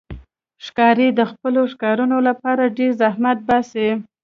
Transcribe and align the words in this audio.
ښکاري 0.65 1.07
د 1.13 1.21
خپلو 1.31 1.61
ښکارونو 1.73 2.17
لپاره 2.27 2.73
ډېر 2.77 2.91
زحمت 3.01 3.37
باسي. 3.47 3.89